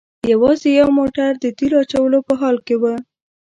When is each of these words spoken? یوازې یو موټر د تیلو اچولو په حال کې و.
یوازې 0.33 0.69
یو 0.79 0.89
موټر 0.99 1.29
د 1.43 1.45
تیلو 1.57 1.77
اچولو 1.83 2.19
په 2.27 2.33
حال 2.41 2.57
کې 2.65 2.75
و. 2.81 2.83